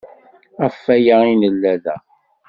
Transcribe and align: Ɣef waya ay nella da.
Ɣef 0.63 0.79
waya 0.85 1.15
ay 1.23 1.33
nella 1.35 1.73
da. 1.83 1.95